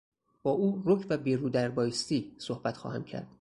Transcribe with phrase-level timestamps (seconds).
[0.43, 3.27] با او رک و بی رو در بایستی صحبت خواهم کرد.